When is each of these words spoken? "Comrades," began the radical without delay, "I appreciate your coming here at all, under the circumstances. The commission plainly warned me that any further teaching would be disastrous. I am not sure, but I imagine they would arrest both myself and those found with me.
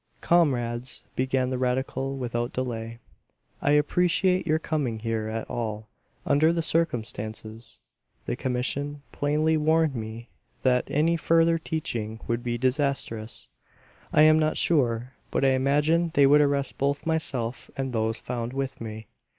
"Comrades," 0.21 1.03
began 1.15 1.51
the 1.51 1.59
radical 1.59 2.17
without 2.17 2.51
delay, 2.51 2.97
"I 3.61 3.73
appreciate 3.73 4.47
your 4.47 4.57
coming 4.57 4.97
here 4.97 5.27
at 5.27 5.47
all, 5.47 5.89
under 6.25 6.51
the 6.51 6.63
circumstances. 6.63 7.79
The 8.25 8.35
commission 8.35 9.03
plainly 9.11 9.57
warned 9.57 9.93
me 9.93 10.29
that 10.63 10.85
any 10.87 11.17
further 11.17 11.59
teaching 11.59 12.19
would 12.27 12.41
be 12.43 12.57
disastrous. 12.57 13.47
I 14.11 14.23
am 14.23 14.39
not 14.39 14.57
sure, 14.57 15.13
but 15.29 15.45
I 15.45 15.49
imagine 15.49 16.09
they 16.15 16.25
would 16.25 16.41
arrest 16.41 16.79
both 16.79 17.05
myself 17.05 17.69
and 17.77 17.93
those 17.93 18.17
found 18.17 18.53
with 18.53 18.81
me. 18.81 19.05